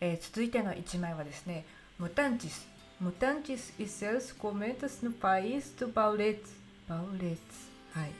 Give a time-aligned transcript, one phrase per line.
[0.00, 1.64] えー、続いての1枚はですね
[2.00, 2.66] 「Mutantes
[3.02, 7.40] Mutantes e seus cometas no país do Baurets」バウレッツ
[7.92, 8.10] はい。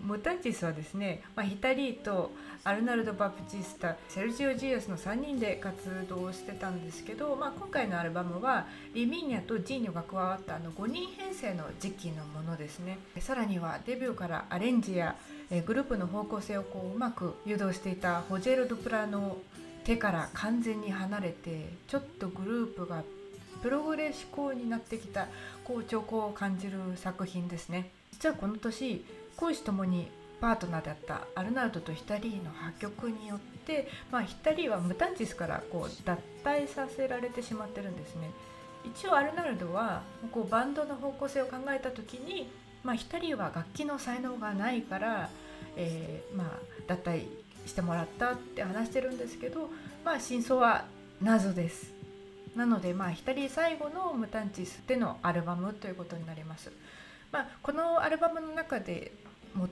[0.00, 2.32] ムタンチスはですね、まあ、ヒタリーと
[2.64, 12.98] アルナルド・バプチスタセルジオ・ジーアスの3人で活動してたんですけど、まあ、今回のアルバムはリミーニャとジーニョが加わったあの5人編成の時期のものですね。
[13.20, 15.14] さらにはデビューからアレンジや
[15.66, 19.36] グループの方向性をこううまく誘導していたホジェル・ドプラの
[19.84, 23.02] 手から完全に離れてちょっとグループが
[23.62, 25.28] プログレ志向になってきた
[25.64, 27.90] こう兆候を感じる作品ですね。
[28.12, 29.04] 実はこの年
[29.36, 30.08] 公私ともに
[30.40, 38.30] パートナーだったアルナルドとヒタリーの破局によって、まあ、ヒタリーはムタンチスからこう脱退させられてしまってるんですね。
[38.84, 40.02] 一応アルナルドは
[40.32, 42.50] こうバンドの方向性を考えた時に、
[42.82, 45.30] まあ、ヒタリーは楽器の才能がないから、
[45.76, 46.48] えー、まあ、
[46.88, 47.26] 脱退
[47.66, 49.70] してもらったって話してるんですけど、
[50.04, 50.84] まあ、真相は
[51.20, 51.92] 謎です。
[52.56, 56.70] なので、まあ、ヒタリー最後のムタンチスでのアルバムということになります、
[57.30, 59.12] まあ、このアルバムの中で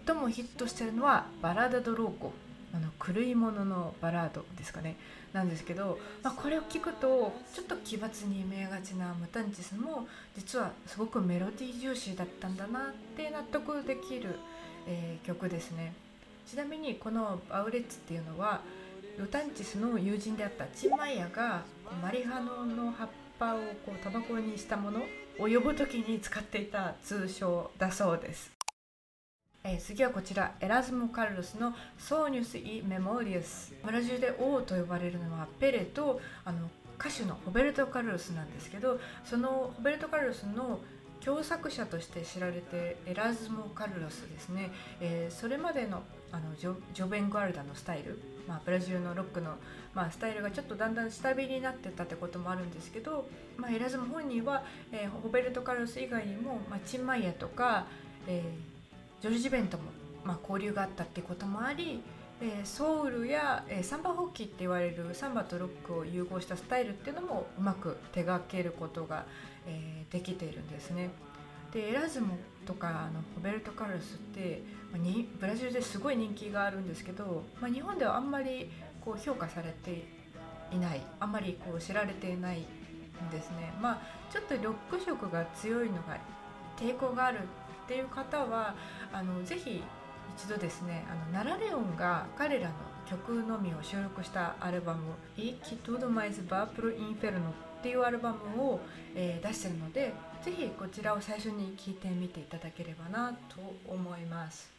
[0.07, 2.33] 最もヒットしてるのは「バラーダ・ド・ローコ」
[2.73, 4.97] あの狂いもののバラードですかね。
[5.33, 14.37] なんですけど、まあ、これを聞くとちょっと奇抜に見えがちなムタンチスも実はすごくメロディー重視だったんだなって納得できる、
[14.87, 15.93] えー、曲ですね。
[16.51, 18.61] ちなみにこの「バウレッツ」っていうのは
[19.17, 21.63] ムタンチスの友人であったチン・マイアが
[22.03, 24.99] マリファナの葉っぱをこうタバコにしたもの
[25.39, 28.51] を呼ぶ時に使っていた通称だそうです。
[29.63, 40.81] えー、次はこちらエラズモ・カルロスの「ソーニュス・イ・メモリアス」ブラジルで王と呼ばれるのはペレとあの歌手のホベルト・カルロスなんですけどそのホベルト・カルロスの
[41.25, 49.57] 共作者として知られてエラズモ・カルロスですね、えー、それまでのあのジョジョベン・ガルダのスタイル、まあ、ブラジルのロックの、
[49.95, 54.63] まあ、スタイルがちょっとだんだん下火になってたってこともあるんですけど、まあ、エラズモ本人は、
[54.93, 57.87] えー、ホベルト・カルロス以外にも、まあ、チンマイヤとか、
[58.29, 58.81] えー
[59.21, 59.85] ジョルジ・ベンとも、
[60.25, 62.03] まあ、交流があったってこともあり、
[62.43, 69.27] えー、ソウルや、えー、サンバホッキーって言われるサンバとロックを融合したスタイルっていうのもうまく手がけることが、
[69.67, 71.11] えー、できているんですね。
[71.73, 72.37] でエラズモ
[72.67, 78.71] とかあのホベルト・カルスって、まあ、にブラジルですごい人気があるんですけど、まあ、日本ではあんまり
[79.05, 80.05] こう評価されて
[80.73, 82.65] いないあんまりこう知られていないん
[83.31, 83.73] ですね。
[83.81, 84.01] まあ、
[84.33, 86.19] ちょっとロック色が強いのが
[86.77, 87.39] 抵抗がある
[87.85, 88.75] っていう方は
[89.13, 89.83] あのぜひ
[90.37, 92.75] 一度ですねあのナラレオンが彼らの
[93.09, 98.81] 曲のみを収録したアルバム「E Que Tudo Mais Va Pro Inferno」っていうアルバムを、
[99.15, 103.57] えー、出してるのでぜひこちらを最初に聴いてみていただければなと
[103.89, 104.71] 思います。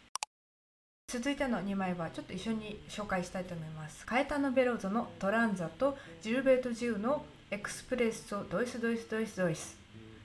[1.08, 4.06] 続いての2枚はちょっと一緒に紹介したいと思います。
[4.06, 9.78] カエタノ・ベローゾの「トランザ」とジルベート・ジウの「エクスプレッソ・ドイス・ドイス・ドイス・ドイス」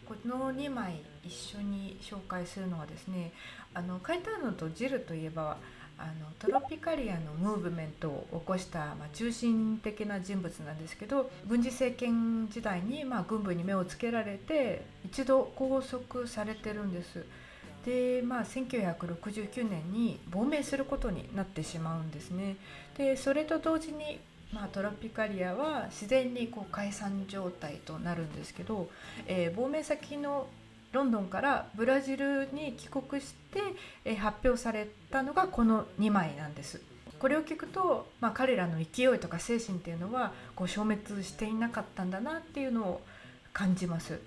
[0.09, 3.33] この2枚一緒に紹介するのはですね
[3.75, 5.59] あのカイターノとジルといえば
[5.99, 17.25] あのトロピカリアのムーブメントを起こした、まあ、中心的な人物なんですけど軍事政権時代に、まあ、軍部に目をつけられて一度拘束されてるんです。
[17.87, 22.57] でまあ、1969年に亡命することになってしまうんですね。
[22.99, 24.19] でそれと同時に
[24.53, 28.89] まあ、トロピカリアは自然にこう解散状態となるんですけど、
[29.27, 30.47] えー、亡命先の
[30.93, 33.61] ロンドンからブラジルに帰国して、
[34.05, 36.81] えー、発表されたのがこの2枚なんです。
[37.19, 43.01] これを聞くと、まあ、彼らの勢いとか精神っていうのはこう消滅していなかったんだなっていうのを
[43.53, 44.21] 感じます。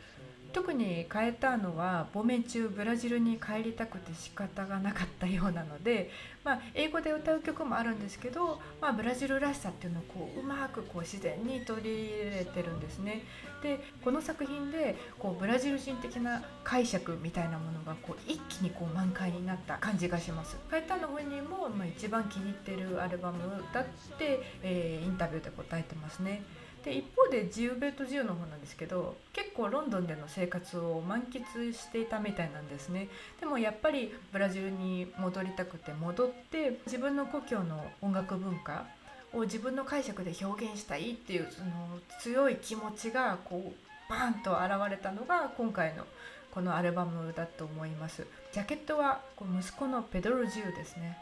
[0.51, 6.09] 特にカエターノは亡命中ブラジルに帰りたくて仕方がなかったようなので、
[6.43, 13.23] まあ、英語で歌う曲もあるんですけど、まあ、ブラジルらしさっていうのをこううまくこう自然に取り入れてるんですね。
[13.61, 20.57] でこの作品でこうブラジル人的な解釈みたいなものがこう一気にこう満開になった感じがします。
[20.69, 23.85] カエターノ本人も、まあ、一番気に入ってるアルバムだっ
[24.17, 26.41] て、えー、インタビューで答えてますね。
[26.83, 33.09] で一方でジウベット・ジウの方なんですけど結構ロンドンでの生活を満喫していたみたいなんですね。
[33.39, 38.85] でもやっぱりブラジルに戻りたくて戻って自分の故郷の音楽文化
[39.33, 46.05] を自分の解釈で表現したいっていうその強い気持ちがこうバーンと現れたのが今回の
[46.51, 48.25] このアルバムだと思います。
[48.53, 51.17] ジャケットはこう息子のペドロ・ジウですね。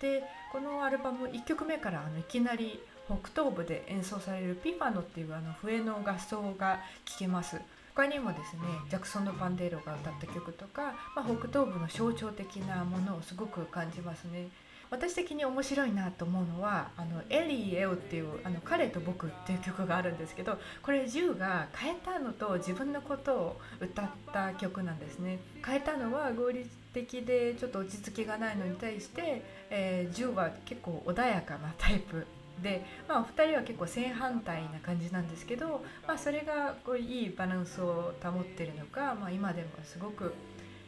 [0.00, 7.60] でこのアルバム1曲目からあのいきなり北東部で演奏されるピファノっていうあの笛の合奏が聴けます。
[7.94, 8.60] 他にもですね
[8.90, 14.48] ジャクソンのパンデーロが歌った曲とか、まあ、北東部の象徴的なものをすごく感じますね。
[14.90, 25.38] 私的に面白いなと思うのは「あのエリー・エオ」っていう「あの彼と僕」っていう曲があるんですけどこれジューが変えたのと自分のことを歌った曲なんですね。
[25.64, 32.26] 変えたのは合理的でちょっと落ち着きがないのに対して、えー、ジューは結構穏やかなタイプ
[32.62, 40.34] で、まあ、お二人は結構正反対な感じなんですけど、まあ、それがこういいバランスを保ってるのか、まあ、今でもすごく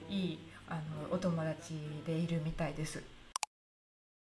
[0.08, 0.38] いい
[0.68, 0.80] あの
[1.12, 1.74] お友達
[2.06, 3.02] でいるみたいです。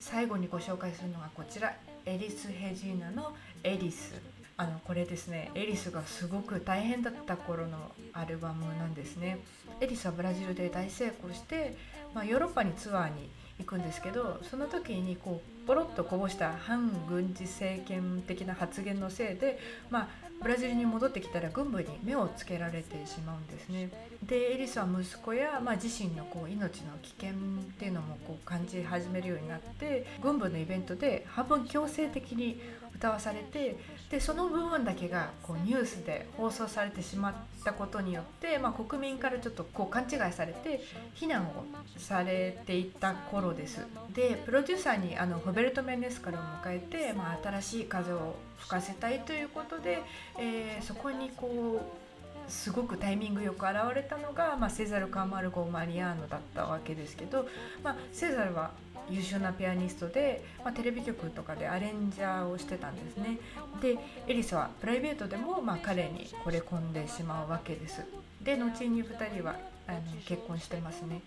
[0.01, 1.75] 最後にご紹介するのがこちら
[2.05, 3.35] エリス・ヘジーナの
[3.65, 4.15] 「エリス」
[4.59, 9.39] あのこれですねエリスがすごく大変だった頃のアルバムなんですね
[9.81, 11.77] エリスはブラジルで大成功して、
[12.15, 19.59] まあ、ヨーロッパにツアーに行くんですけどその時にこうポロッとこぼした反軍事政権的な発言のせいで、
[19.91, 20.09] まあ、
[20.43, 23.91] ブラジルに戻ってきたら軍部に目をつけられてしまうんですね。
[24.23, 27.35] でエリスは息子や、まあ、自身のこう命の危険っ
[27.79, 32.61] ていうのもこう感じ始めるようになって軍部のイベントで半分強制的に
[32.97, 33.77] 歌わされて
[34.11, 37.35] でその部分だけがこうニュースで放送されてしまっ
[37.65, 40.81] たことによって、まあ、国民からちょっとこう勘違いされて
[41.15, 41.65] 非難を
[41.99, 43.87] されていた頃です。
[44.15, 50.03] でプロデューサーにあのホベルト・メンネスカルを迎えて、まあ、新しい風を吹かせたいということで、
[50.39, 52.06] えー、そこにこう
[52.49, 57.47] すごくタイミングよく現れたのが、まあ、セザル・カーマルゴ・マリアーノだったわけですけど、
[57.83, 58.71] まあ、セザルは
[59.09, 63.39] 優秀なピアニストで、まあ、テレビ局とかでアレンジャーをしてたんですね。
[63.81, 68.03] でエリスはプライベートでも、まあ、彼に惚れ込んでしまうわけです。
[68.43, 69.57] で後に2人は
[69.87, 71.21] あの結婚してますね。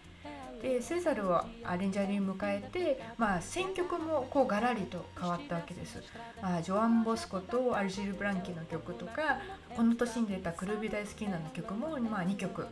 [0.62, 6.04] でセザルをアレンジャーに迎えて、まあ、選曲もこうガラリと変わったわけです、
[6.42, 9.40] まあ、ジョアン・ボスコとアルジル・ブランキの曲とか
[9.76, 12.68] この年に出たクルービ大好きなの曲も、まあ、2曲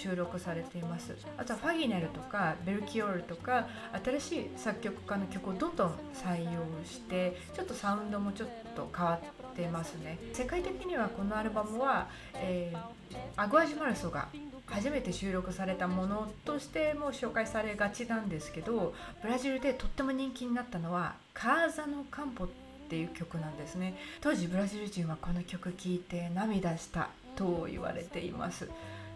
[0.00, 1.14] 収録されています。
[1.36, 3.68] あとはファギネルとかベルキオールとか
[4.04, 9.20] 新しい作曲家の曲をどんどん採用してちょっとサウンドもちょっと変わ
[9.50, 10.18] ってますね。
[10.32, 14.28] 世界的にはこのアルバムは、えー、アグアジマルソが
[14.66, 22.48] 初めて収録されたものとしても紹介されがちなんですけどブラジルでとっても人気になったのは「カーザのカンポ」っ
[22.88, 23.96] ていう曲なんですね。
[24.20, 28.68] 当時ブラジル人はこの曲聴いて涙したと言われています。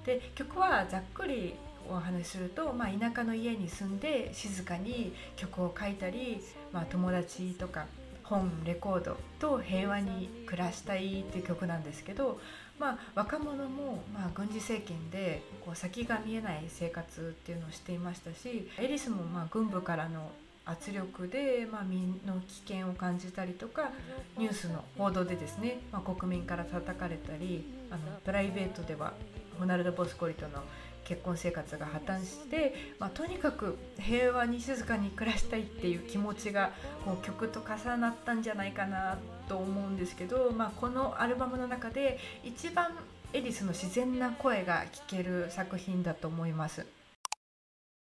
[0.04, 1.54] で曲はざっくり
[1.88, 6.40] お話しすると、まあ、田舎の家に住んで静かに曲を書いたり、
[6.72, 7.86] まあ、友達とか
[8.22, 12.40] 本レコードと平和に暮らしたいっていう曲なんですけど、
[12.78, 20.30] まあ、若者も、まあ、軍事政権でこう先が見えない生活っていうのをしていましたしエリスもまあ軍部からの
[20.66, 23.90] 圧力で、まあ、身の危険を感じたりとか
[24.38, 29.12] ニュースの報道でですね、まあ、国民から叩かれたりあのプライベートでは
[29.58, 30.62] ホナルド・ボスコリとの
[31.04, 36.72] 結婚生活が破綻して、まあ、とにかく平和に静かに暮らしたいっていう気持ちが
[37.04, 39.18] こう曲と重なったんじゃないかな
[39.48, 42.92] と思うんですけど、まあ、このアルバムの中で一番
[43.32, 46.86] エリスの自然な声が聴ける作品だと思います。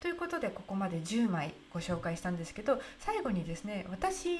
[0.00, 4.30] ということでここまで10枚ご紹介したんですけど最後にですね私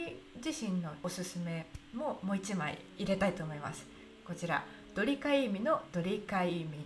[0.42, 3.86] 自身のおすすめももう1枚入れたいと思います
[4.26, 4.64] こちら
[4.94, 6.84] ドリカイミのドリカイミ。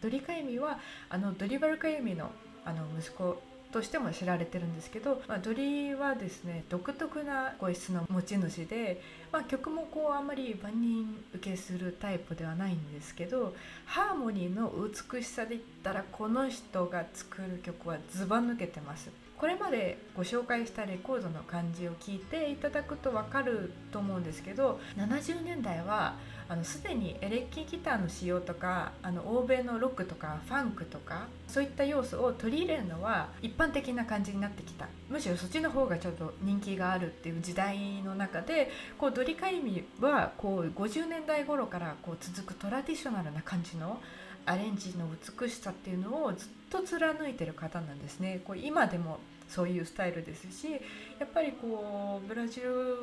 [0.00, 0.78] ドリカイミは
[1.08, 2.30] あのドリバルカイミの
[2.64, 3.40] あの息子
[3.72, 9.00] としても知られてるんですけど、まあ、ドリはですね独特な声質の持ち主で、
[9.30, 13.54] まあ、曲もこうあんまり万人受けするタイプではないんですけど
[13.86, 19.10] ハーモニーの美しさで言ったらこの人が作る曲はズバ抜けてます。
[19.38, 26.16] これまでご紹介したレコードの感じを聞いていただくと分かると思うんですけど70年代は
[26.50, 34.88] あのすでにエレキギターの使用とかあの欧米のロックとかファンクとかそういった要素を取り入れるのは一般的な感じになってきた。
[35.10, 44.00] むしろそっちの方がちょっと人気があるっていう時代の中でこうドリカイミはこう50年代頃からこう続くトラディショナルな感じの
[44.46, 45.06] アレンジの
[45.40, 48.40] 美しさっていうのをずっと貫いてる方なんですね。
[48.44, 50.72] こう今でもそういうスタイルですし
[51.18, 52.96] やっぱりこうブラジル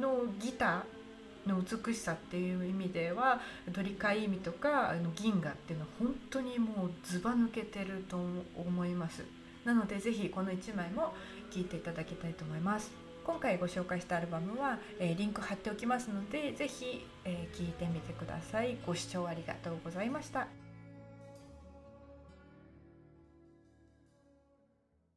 [0.00, 0.95] のギター
[1.46, 3.40] の美しさっていう意味では
[3.72, 8.18] ドリカイミとかあの銀河っていうのは本当にもうずば抜けてると
[8.56, 9.24] 思います。
[9.64, 11.14] なので是非この1枚も
[11.50, 12.90] 聴いていただきたいと思います。
[13.24, 18.76] 今回ご紹介したアルバムは、えー、リンク貼っておきますのでぜひ、えー、いてみてください。
[18.86, 20.65] ご視聴ありがとうございました。